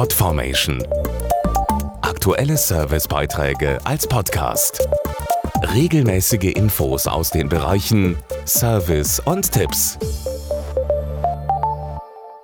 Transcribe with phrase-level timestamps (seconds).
[0.00, 0.82] Podformation.
[2.00, 4.88] Aktuelle Servicebeiträge als Podcast.
[5.74, 8.16] Regelmäßige Infos aus den Bereichen
[8.46, 9.98] Service und Tipps.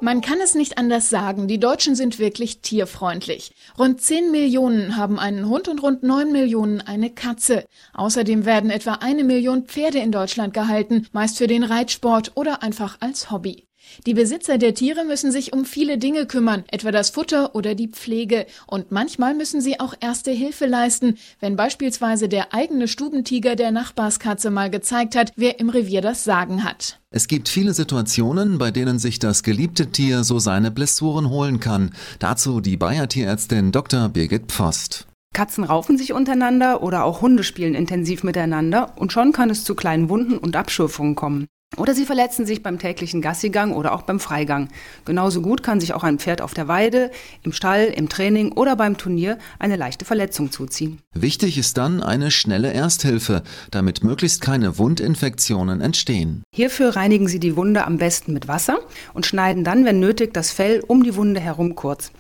[0.03, 3.53] Man kann es nicht anders sagen, die Deutschen sind wirklich tierfreundlich.
[3.79, 7.65] Rund 10 Millionen haben einen Hund und rund 9 Millionen eine Katze.
[7.95, 12.99] Außerdem werden etwa eine Million Pferde in Deutschland gehalten, meist für den Reitsport oder einfach
[13.01, 13.67] als Hobby.
[14.07, 17.89] Die Besitzer der Tiere müssen sich um viele Dinge kümmern, etwa das Futter oder die
[17.89, 18.47] Pflege.
[18.67, 24.51] Und manchmal müssen sie auch erste Hilfe leisten, wenn beispielsweise der eigene Stubentiger der Nachbarskatze
[24.51, 27.01] mal gezeigt hat, wer im Revier das Sagen hat.
[27.11, 31.95] Es gibt viele Situationen, bei denen sich das geliebte Tier so seine Blessuren holen kann.
[32.19, 34.09] Dazu die Bayer Tierärztin Dr.
[34.09, 35.07] Birgit Pfost.
[35.37, 39.75] Katzen raufen sich untereinander oder auch Hunde spielen intensiv miteinander und schon kann es zu
[39.75, 41.47] kleinen Wunden und Abschürfungen kommen.
[41.77, 44.69] Oder sie verletzen sich beim täglichen Gassigang oder auch beim Freigang.
[45.05, 47.11] Genauso gut kann sich auch ein Pferd auf der Weide,
[47.43, 51.01] im Stall, im Training oder beim Turnier eine leichte Verletzung zuziehen.
[51.13, 56.45] Wichtig ist dann eine schnelle Ersthilfe, damit möglichst keine Wundinfektionen entstehen.
[56.55, 58.79] Hierfür reinigen Sie die Wunde am besten mit Wasser
[59.13, 62.11] und schneiden dann, wenn nötig, das Fell um die Wunde herum kurz.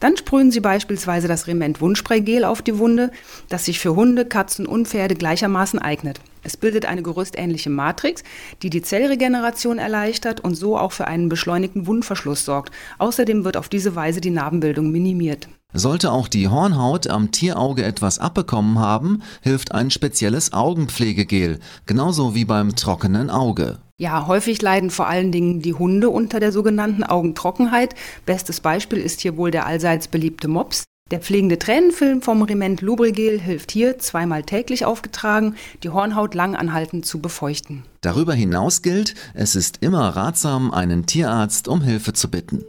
[0.00, 3.12] Dann sprühen Sie beispielsweise das Rement Wundspraygel auf die Wunde,
[3.48, 6.20] das sich für Hunde, Katzen und Pferde gleichermaßen eignet.
[6.44, 8.22] Es bildet eine gerüstähnliche Matrix,
[8.62, 12.72] die die Zellregeneration erleichtert und so auch für einen beschleunigten Wundverschluss sorgt.
[12.98, 15.48] Außerdem wird auf diese Weise die Narbenbildung minimiert.
[15.72, 22.44] Sollte auch die Hornhaut am Tierauge etwas abbekommen haben, hilft ein spezielles Augenpflegegel, genauso wie
[22.44, 23.78] beim trockenen Auge.
[23.98, 27.94] Ja, häufig leiden vor allen Dingen die Hunde unter der sogenannten Augentrockenheit.
[28.26, 30.84] Bestes Beispiel ist hier wohl der allseits beliebte Mops.
[31.10, 37.04] Der pflegende Tränenfilm vom Riment Lubrigel hilft hier, zweimal täglich aufgetragen, die Hornhaut lang anhaltend
[37.04, 37.84] zu befeuchten.
[38.00, 42.64] Darüber hinaus gilt, es ist immer ratsam, einen Tierarzt um Hilfe zu bitten.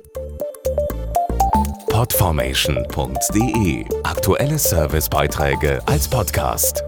[1.88, 6.84] Podformation.de Aktuelle Servicebeiträge als Podcast.